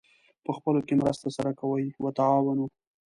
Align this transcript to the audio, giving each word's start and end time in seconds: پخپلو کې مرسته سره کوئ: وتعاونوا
پخپلو 0.45 0.81
کې 0.87 0.93
مرسته 1.01 1.27
سره 1.37 1.51
کوئ: 1.59 1.85
وتعاونوا 2.03 2.67